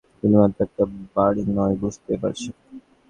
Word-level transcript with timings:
শুধুমাত্র 0.13 0.59
একটা 0.65 0.83
বাড়ি 1.15 1.43
নয়, 1.49 1.75
বুঝতেই 1.81 2.17
পারছেন। 2.21 2.53